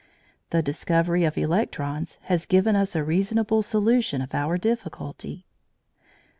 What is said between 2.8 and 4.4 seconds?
a reasonable solution of